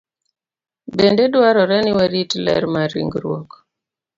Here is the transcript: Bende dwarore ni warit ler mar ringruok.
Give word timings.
Bende 0.97 1.23
dwarore 1.33 1.77
ni 1.81 1.91
warit 1.97 2.31
ler 2.45 2.63
mar 2.73 2.89
ringruok. 2.93 3.49